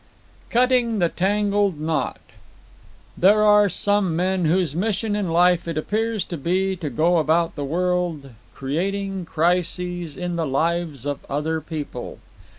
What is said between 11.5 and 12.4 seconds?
people.